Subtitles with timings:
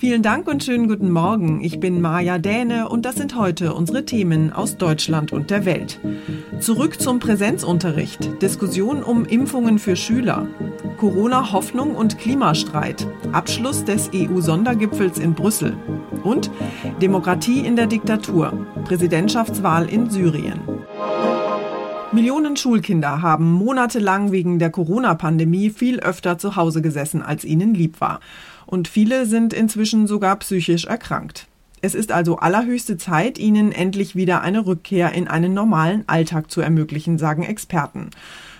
[0.00, 1.60] Vielen Dank und schönen guten Morgen.
[1.60, 5.98] Ich bin Maja Däne und das sind heute unsere Themen aus Deutschland und der Welt.
[6.60, 8.40] Zurück zum Präsenzunterricht.
[8.40, 10.46] Diskussion um Impfungen für Schüler.
[10.98, 13.08] Corona Hoffnung und Klimastreit.
[13.32, 15.76] Abschluss des EU-Sondergipfels in Brüssel.
[16.22, 16.48] Und
[17.02, 18.52] Demokratie in der Diktatur.
[18.84, 20.60] Präsidentschaftswahl in Syrien.
[22.12, 28.00] Millionen Schulkinder haben monatelang wegen der Corona-Pandemie viel öfter zu Hause gesessen, als ihnen lieb
[28.00, 28.20] war
[28.68, 31.46] und viele sind inzwischen sogar psychisch erkrankt.
[31.80, 36.60] Es ist also allerhöchste Zeit, ihnen endlich wieder eine Rückkehr in einen normalen Alltag zu
[36.60, 38.10] ermöglichen, sagen Experten.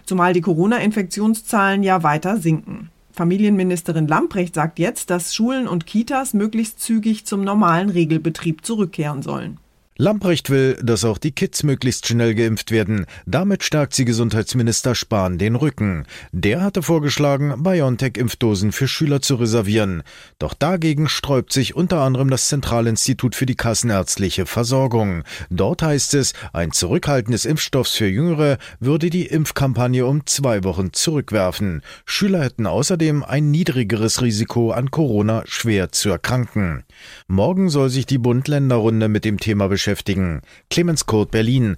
[0.06, 2.88] Zumal die Corona-Infektionszahlen ja weiter sinken.
[3.12, 9.58] Familienministerin Lamprecht sagt jetzt, dass Schulen und Kitas möglichst zügig zum normalen Regelbetrieb zurückkehren sollen.
[10.00, 13.06] Lamprecht will, dass auch die Kids möglichst schnell geimpft werden.
[13.26, 16.06] Damit stärkt sie Gesundheitsminister Spahn den Rücken.
[16.30, 20.04] Der hatte vorgeschlagen, BioNTech-Impfdosen für Schüler zu reservieren.
[20.38, 25.24] Doch dagegen sträubt sich unter anderem das Zentralinstitut für die kassenärztliche Versorgung.
[25.50, 30.92] Dort heißt es, ein Zurückhalten des Impfstoffs für Jüngere würde die Impfkampagne um zwei Wochen
[30.92, 31.82] zurückwerfen.
[32.04, 36.84] Schüler hätten außerdem ein niedrigeres Risiko, an Corona schwer zu erkranken.
[37.26, 40.42] Morgen soll sich die Bund-Länder-Runde mit dem Thema beschäftigen beschäftigen.
[40.68, 41.76] Clemens Kurt, Berlin.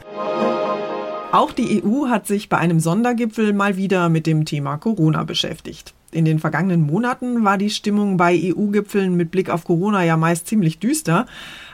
[1.31, 5.95] Auch die EU hat sich bei einem Sondergipfel mal wieder mit dem Thema Corona beschäftigt.
[6.11, 10.49] In den vergangenen Monaten war die Stimmung bei EU-Gipfeln mit Blick auf Corona ja meist
[10.49, 11.27] ziemlich düster.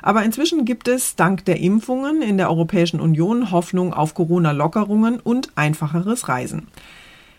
[0.02, 5.53] Aber inzwischen gibt es dank der Impfungen in der Europäischen Union Hoffnung auf Corona-Lockerungen und
[5.54, 6.68] einfacheres Reisen.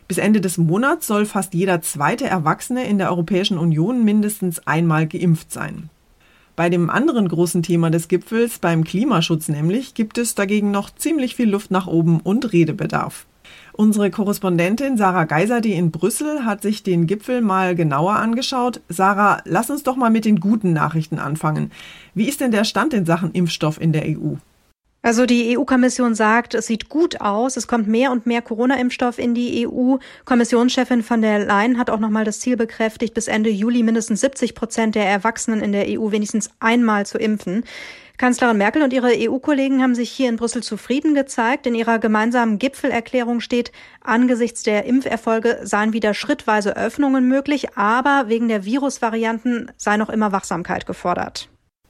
[0.08, 5.06] Bis Ende des Monats soll fast jeder zweite Erwachsene in der Europäischen Union mindestens einmal
[5.06, 5.92] geimpft sein.
[6.58, 11.36] Bei dem anderen großen Thema des Gipfels, beim Klimaschutz nämlich, gibt es dagegen noch ziemlich
[11.36, 13.28] viel Luft nach oben und Redebedarf.
[13.74, 18.82] Unsere Korrespondentin Sarah Geiser, die in Brüssel, hat sich den Gipfel mal genauer angeschaut.
[18.90, 21.72] Sarah, lass uns doch mal mit den guten Nachrichten anfangen.
[22.16, 24.34] Wie ist denn der Stand in Sachen Impfstoff in der EU?
[25.02, 29.36] Also die EU-Kommission sagt, es sieht gut aus, es kommt mehr und mehr Corona-Impfstoff in
[29.36, 29.98] die EU.
[30.26, 34.56] Kommissionschefin von der Leyen hat auch nochmal das Ziel bekräftigt, bis Ende Juli mindestens 70
[34.56, 37.64] Prozent der Erwachsenen in der EU wenigstens einmal zu impfen.
[38.18, 41.68] Kanzlerin Merkel und ihre EU-Kollegen haben sich hier in Brüssel zufrieden gezeigt.
[41.68, 43.72] In ihrer gemeinsamen Gipfelerklärung steht,
[44.02, 50.32] angesichts der Impferfolge seien wieder schrittweise Öffnungen möglich, aber wegen der Virusvarianten sei noch immer
[50.32, 51.48] Wachsamkeit gefordert.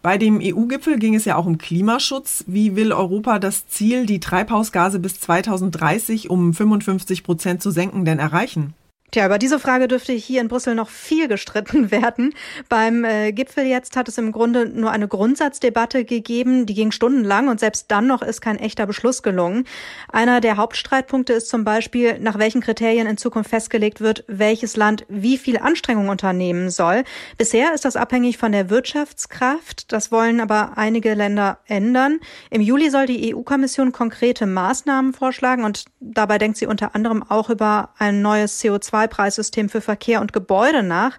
[0.08, 2.46] Bei dem EU-Gipfel ging es ja auch um Klimaschutz.
[2.48, 8.18] Wie will Europa das Ziel, die Treibhausgase bis 2030 um 55 Prozent zu senken, denn
[8.18, 8.74] erreichen?
[9.10, 12.34] Tja, über diese Frage dürfte hier in Brüssel noch viel gestritten werden.
[12.68, 17.48] Beim äh, Gipfel jetzt hat es im Grunde nur eine Grundsatzdebatte gegeben, die ging stundenlang
[17.48, 19.64] und selbst dann noch ist kein echter Beschluss gelungen.
[20.12, 25.06] Einer der Hauptstreitpunkte ist zum Beispiel, nach welchen Kriterien in Zukunft festgelegt wird, welches Land
[25.08, 27.06] wie viel Anstrengung unternehmen soll.
[27.38, 29.94] Bisher ist das abhängig von der Wirtschaftskraft.
[29.94, 32.20] Das wollen aber einige Länder ändern.
[32.50, 37.50] Im Juli soll die EU-Kommission konkrete Maßnahmen vorschlagen und dabei denkt sie unter anderem auch
[37.50, 41.18] über ein neues CO2 CO2-Preissystem für Verkehr und Gebäude nach.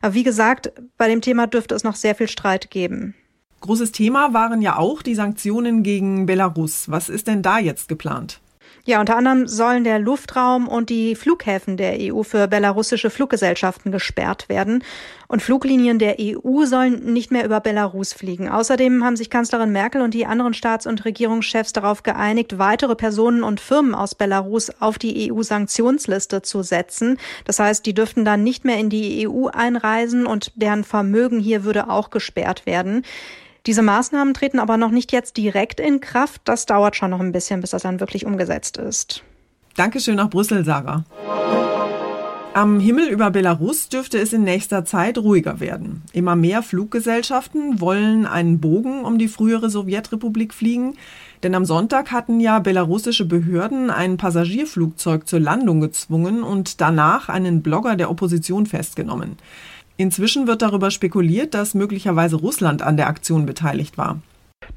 [0.00, 3.14] Aber wie gesagt, bei dem Thema dürfte es noch sehr viel Streit geben.
[3.60, 6.90] Großes Thema waren ja auch die Sanktionen gegen Belarus.
[6.90, 8.40] Was ist denn da jetzt geplant?
[8.88, 14.48] Ja, unter anderem sollen der Luftraum und die Flughäfen der EU für belarussische Fluggesellschaften gesperrt
[14.48, 14.82] werden.
[15.26, 18.48] Und Fluglinien der EU sollen nicht mehr über Belarus fliegen.
[18.48, 23.42] Außerdem haben sich Kanzlerin Merkel und die anderen Staats- und Regierungschefs darauf geeinigt, weitere Personen
[23.42, 27.18] und Firmen aus Belarus auf die EU-Sanktionsliste zu setzen.
[27.44, 31.62] Das heißt, die dürften dann nicht mehr in die EU einreisen und deren Vermögen hier
[31.64, 33.04] würde auch gesperrt werden.
[33.68, 36.40] Diese Maßnahmen treten aber noch nicht jetzt direkt in Kraft.
[36.46, 39.22] Das dauert schon noch ein bisschen, bis das dann wirklich umgesetzt ist.
[39.76, 41.04] Dankeschön nach Brüssel, Sarah.
[42.54, 46.02] Am Himmel über Belarus dürfte es in nächster Zeit ruhiger werden.
[46.14, 50.94] Immer mehr Fluggesellschaften wollen einen Bogen um die frühere Sowjetrepublik fliegen,
[51.42, 57.60] denn am Sonntag hatten ja belarussische Behörden ein Passagierflugzeug zur Landung gezwungen und danach einen
[57.60, 59.36] Blogger der Opposition festgenommen.
[59.98, 64.20] Inzwischen wird darüber spekuliert, dass möglicherweise Russland an der Aktion beteiligt war.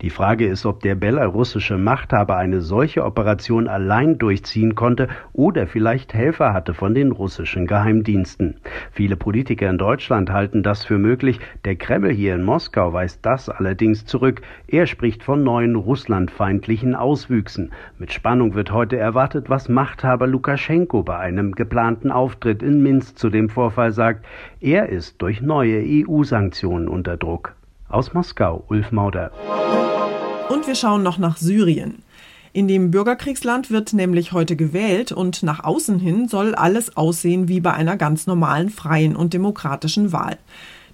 [0.01, 6.16] Die Frage ist, ob der belarussische Machthaber eine solche Operation allein durchziehen konnte oder vielleicht
[6.16, 8.56] Helfer hatte von den russischen Geheimdiensten.
[8.92, 11.39] Viele Politiker in Deutschland halten das für möglich.
[11.66, 14.42] Der Kreml hier in Moskau weist das allerdings zurück.
[14.68, 17.72] Er spricht von neuen russlandfeindlichen Auswüchsen.
[18.00, 23.30] Mit Spannung wird heute erwartet, was Machthaber Lukaschenko bei einem geplanten Auftritt in Minsk zu
[23.30, 24.25] dem Vorfall sagt.
[24.62, 27.54] Er ist durch neue EU-Sanktionen unter Druck.
[27.92, 29.32] Aus Moskau, Ulf Mauder.
[30.50, 32.04] Und wir schauen noch nach Syrien.
[32.54, 37.62] In dem Bürgerkriegsland wird nämlich heute gewählt und nach außen hin soll alles aussehen wie
[37.62, 40.38] bei einer ganz normalen freien und demokratischen Wahl.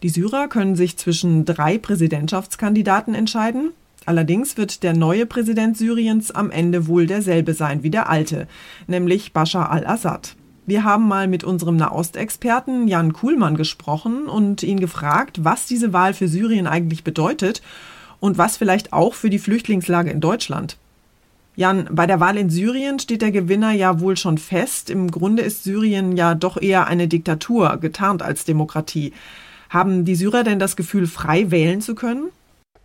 [0.04, 3.72] Die Syrer können sich zwischen drei Präsidentschaftskandidaten entscheiden.
[4.06, 8.48] Allerdings wird der neue Präsident Syriens am Ende wohl derselbe sein wie der alte,
[8.88, 10.37] nämlich Bashar al-Assad.
[10.68, 16.14] Wir haben mal mit unserem Nahostexperten Jan Kuhlmann gesprochen und ihn gefragt, was diese Wahl
[16.14, 17.62] für Syrien eigentlich bedeutet
[18.20, 20.76] und was vielleicht auch für die Flüchtlingslage in Deutschland.
[21.56, 24.90] Jan, bei der Wahl in Syrien steht der Gewinner ja wohl schon fest.
[24.90, 29.14] Im Grunde ist Syrien ja doch eher eine Diktatur, getarnt als Demokratie.
[29.70, 32.28] Haben die Syrer denn das Gefühl, frei wählen zu können?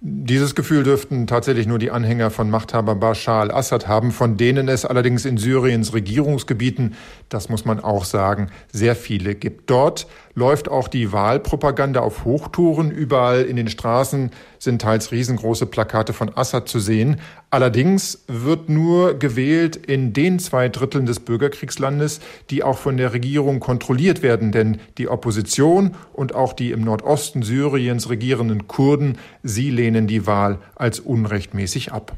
[0.04, 4.84] Dieses Gefühl dürften tatsächlich nur die Anhänger von Machthaber Bashar al-Assad haben, von denen es
[4.84, 6.96] allerdings in Syriens Regierungsgebieten,
[7.28, 9.70] das muss man auch sagen, sehr viele gibt.
[9.70, 12.90] Dort läuft auch die Wahlpropaganda auf Hochtouren.
[12.90, 17.20] Überall in den Straßen sind teils riesengroße Plakate von Assad zu sehen.
[17.52, 23.60] Allerdings wird nur gewählt in den zwei Dritteln des Bürgerkriegslandes, die auch von der Regierung
[23.60, 24.52] kontrolliert werden.
[24.52, 30.60] Denn die Opposition und auch die im Nordosten Syriens regierenden Kurden, sie lehnen die Wahl
[30.76, 32.16] als unrechtmäßig ab.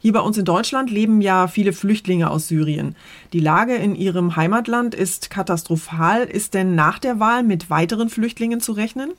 [0.00, 2.94] Hier bei uns in Deutschland leben ja viele Flüchtlinge aus Syrien.
[3.32, 6.24] Die Lage in ihrem Heimatland ist katastrophal.
[6.24, 9.12] Ist denn nach der Wahl mit weiteren Flüchtlingen zu rechnen?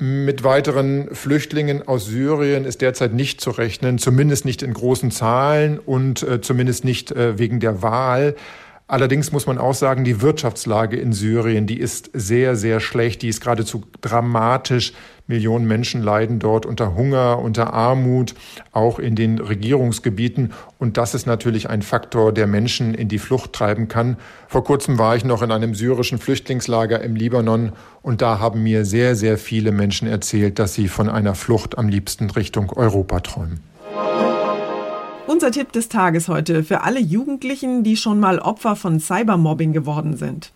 [0.00, 5.80] Mit weiteren Flüchtlingen aus Syrien ist derzeit nicht zu rechnen, zumindest nicht in großen Zahlen
[5.80, 8.36] und äh, zumindest nicht äh, wegen der Wahl.
[8.90, 13.28] Allerdings muss man auch sagen, die Wirtschaftslage in Syrien, die ist sehr, sehr schlecht, die
[13.28, 14.94] ist geradezu dramatisch.
[15.26, 18.34] Millionen Menschen leiden dort unter Hunger, unter Armut,
[18.72, 20.54] auch in den Regierungsgebieten.
[20.78, 24.16] Und das ist natürlich ein Faktor, der Menschen in die Flucht treiben kann.
[24.48, 28.86] Vor kurzem war ich noch in einem syrischen Flüchtlingslager im Libanon und da haben mir
[28.86, 33.60] sehr, sehr viele Menschen erzählt, dass sie von einer Flucht am liebsten Richtung Europa träumen.
[35.28, 40.16] Unser Tipp des Tages heute für alle Jugendlichen, die schon mal Opfer von Cybermobbing geworden
[40.16, 40.54] sind.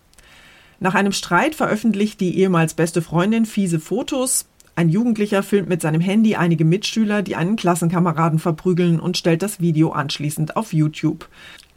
[0.79, 4.47] Nach einem Streit veröffentlicht die ehemals beste Freundin fiese Fotos.
[4.75, 9.59] Ein Jugendlicher filmt mit seinem Handy einige Mitschüler, die einen Klassenkameraden verprügeln und stellt das
[9.59, 11.29] Video anschließend auf YouTube.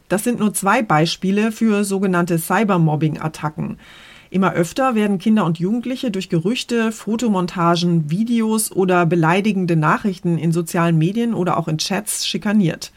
[0.09, 3.77] Das sind nur zwei Beispiele für sogenannte Cybermobbing-Attacken.
[4.37, 10.95] Immer öfter werden Kinder und Jugendliche durch Gerüchte, Fotomontagen, Videos oder beleidigende Nachrichten in sozialen
[10.95, 12.91] Medien oder auch in Chats schikaniert.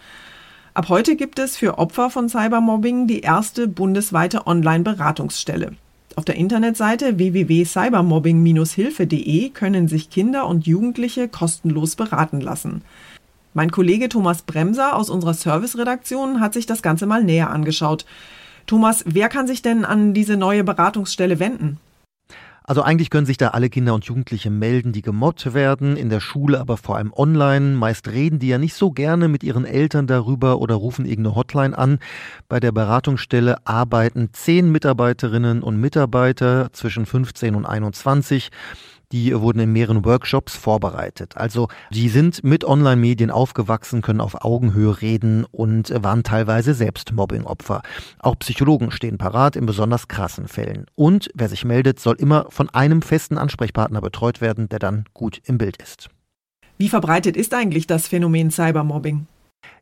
[0.74, 5.72] Ab heute gibt es für Opfer von Cybermobbing die erste bundesweite Online-Beratungsstelle.
[6.14, 12.82] Auf der Internetseite www.cybermobbing-hilfe.de können sich Kinder und Jugendliche kostenlos beraten lassen.
[13.54, 18.04] Mein Kollege Thomas Bremser aus unserer Serviceredaktion hat sich das Ganze mal näher angeschaut.
[18.66, 21.78] Thomas, wer kann sich denn an diese neue Beratungsstelle wenden?
[22.70, 26.20] Also eigentlich können sich da alle Kinder und Jugendliche melden, die gemobbt werden, in der
[26.20, 27.74] Schule, aber vor allem online.
[27.74, 31.76] Meist reden die ja nicht so gerne mit ihren Eltern darüber oder rufen irgendeine Hotline
[31.76, 31.98] an.
[32.48, 38.50] Bei der Beratungsstelle arbeiten zehn Mitarbeiterinnen und Mitarbeiter zwischen 15 und 21
[39.12, 41.36] die wurden in mehreren Workshops vorbereitet.
[41.36, 47.82] Also die sind mit Online-Medien aufgewachsen, können auf Augenhöhe reden und waren teilweise selbst Mobbing-Opfer.
[48.18, 50.86] Auch Psychologen stehen parat in besonders krassen Fällen.
[50.94, 55.40] Und wer sich meldet, soll immer von einem festen Ansprechpartner betreut werden, der dann gut
[55.44, 56.08] im Bild ist.
[56.78, 59.26] Wie verbreitet ist eigentlich das Phänomen Cybermobbing?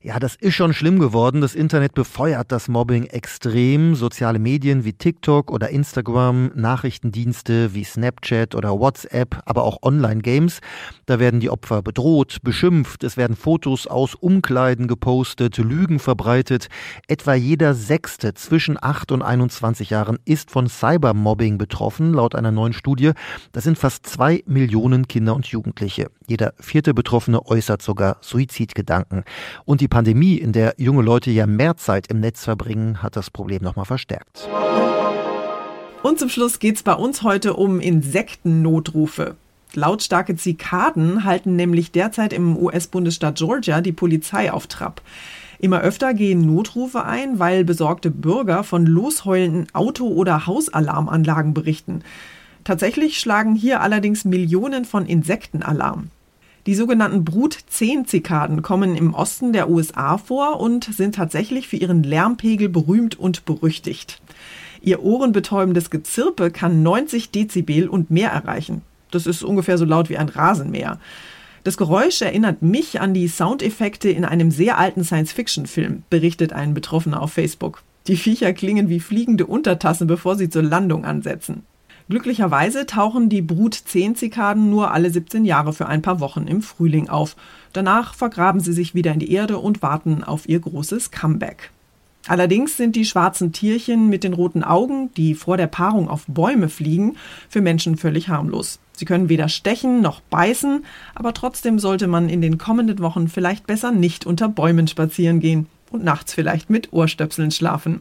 [0.00, 1.40] Ja, das ist schon schlimm geworden.
[1.40, 3.96] Das Internet befeuert das Mobbing extrem.
[3.96, 10.60] Soziale Medien wie TikTok oder Instagram, Nachrichtendienste wie Snapchat oder WhatsApp, aber auch Online-Games.
[11.06, 13.02] Da werden die Opfer bedroht, beschimpft.
[13.02, 16.68] Es werden Fotos aus Umkleiden gepostet, Lügen verbreitet.
[17.08, 22.72] Etwa jeder Sechste zwischen 8 und 21 Jahren ist von Cybermobbing betroffen, laut einer neuen
[22.72, 23.10] Studie.
[23.50, 26.08] Das sind fast zwei Millionen Kinder und Jugendliche.
[26.28, 29.24] Jeder vierte Betroffene äußert sogar Suizidgedanken.
[29.64, 33.30] Und die Pandemie, in der junge Leute ja mehr Zeit im Netz verbringen, hat das
[33.30, 34.48] Problem nochmal verstärkt.
[36.02, 39.36] Und zum Schluss geht es bei uns heute um Insektennotrufe.
[39.74, 45.02] Lautstarke Zikaden halten nämlich derzeit im US-Bundesstaat Georgia die Polizei auf Trab.
[45.58, 52.02] Immer öfter gehen Notrufe ein, weil besorgte Bürger von losheulenden Auto- oder Hausalarmanlagen berichten.
[52.64, 56.10] Tatsächlich schlagen hier allerdings Millionen von Insekten Alarm.
[56.68, 62.68] Die sogenannten Brut-10-Zikaden kommen im Osten der USA vor und sind tatsächlich für ihren Lärmpegel
[62.68, 64.20] berühmt und berüchtigt.
[64.82, 68.82] Ihr ohrenbetäubendes Gezirpe kann 90 Dezibel und mehr erreichen.
[69.10, 71.00] Das ist ungefähr so laut wie ein Rasenmäher.
[71.64, 77.22] Das Geräusch erinnert mich an die Soundeffekte in einem sehr alten Science-Fiction-Film, berichtet ein Betroffener
[77.22, 77.82] auf Facebook.
[78.08, 81.62] Die Viecher klingen wie fliegende Untertassen, bevor sie zur Landung ansetzen.
[82.08, 87.36] Glücklicherweise tauchen die Brut-10-Zikaden nur alle 17 Jahre für ein paar Wochen im Frühling auf.
[87.74, 91.70] Danach vergraben sie sich wieder in die Erde und warten auf ihr großes Comeback.
[92.26, 96.70] Allerdings sind die schwarzen Tierchen mit den roten Augen, die vor der Paarung auf Bäume
[96.70, 97.16] fliegen,
[97.48, 98.80] für Menschen völlig harmlos.
[98.92, 100.84] Sie können weder stechen noch beißen,
[101.14, 105.66] aber trotzdem sollte man in den kommenden Wochen vielleicht besser nicht unter Bäumen spazieren gehen
[105.90, 108.00] und nachts vielleicht mit Ohrstöpseln schlafen.